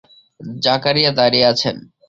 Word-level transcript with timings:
জাকারিয়া 0.61 1.11
দাঁড়িয়ে 1.19 1.45
আছেন। 1.51 1.75